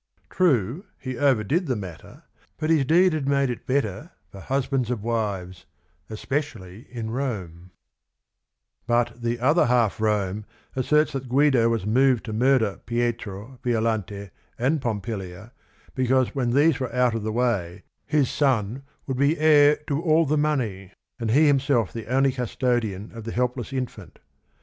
True, 0.31 0.83
he 0.97 1.15
overdid 1.15 1.67
the 1.67 1.75
matter, 1.75 2.23
but 2.57 2.71
his 2.71 2.85
deed 2.85 3.13
had 3.13 3.27
made 3.29 3.51
it 3.51 3.67
bet 3.67 3.83
ter 3.83 4.09
for 4.31 4.39
"husbands 4.39 4.89
of 4.89 5.03
wives, 5.03 5.67
especially 6.09 6.87
in 6.89 7.11
Rome." 7.11 7.69
36 7.69 7.69
THE 7.69 7.69
RING 7.83 8.09
AND 8.09 8.29
THE 8.31 8.63
BOOK 8.63 8.87
But 8.87 9.21
The 9.21 9.39
Other 9.61 9.65
Half 9.67 10.01
Rome 10.01 10.45
asserts 10.75 11.11
that 11.11 11.25
G 11.29 11.35
uido 11.35 11.69
was 11.69 11.85
moved 11.85 12.25
to 12.25 12.33
murder 12.33 12.79
P 12.87 12.95
ietro, 12.95 13.59
Violante, 13.61 14.31
andPom 14.59 15.03
pilia 15.03 15.51
beca 15.95 16.09
use 16.25 16.33
when 16.33 16.49
these 16.55 16.79
were 16.79 16.91
o 16.91 16.99
ut 17.05 17.13
of 17.13 17.21
the 17.21 17.31
way 17.31 17.83
his 18.07 18.25
ggnjgnnlH 18.29 18.81
V»<» 19.07 19.35
tVio 19.35 19.37
Vipir 19.37 19.85
tn 19.85 20.01
all 20.03 20.25
tho 20.25 20.35
pi 20.37 20.41
pnev 20.41 20.91
an 21.19 21.27
d 21.27 21.33
he 21.33 21.41
himse 21.43 21.67
lf 21.69 21.91
the 21.91 22.07
only 22.07 22.31
custod 22.31 22.83
ian 22.83 23.11
of 23.13 23.23
the 23.25 23.31
helpless 23.31 23.71
in 23.71 23.85
fant. 23.85 24.15